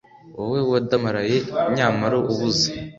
[0.37, 1.37] wowe wadamaraye,
[1.75, 2.67] nyamara ubuze